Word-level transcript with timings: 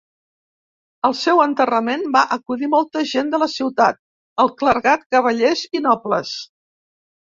Al 1.09 1.13
seu 1.19 1.41
enterrament 1.43 2.07
va 2.17 2.25
acudir 2.37 2.71
molta 2.73 3.05
gent 3.13 3.31
de 3.37 3.43
la 3.47 3.51
ciutat, 3.59 4.03
el 4.47 4.53
clergat, 4.59 5.09
cavallers 5.17 5.67
i 5.81 5.89
nobles. 5.91 6.39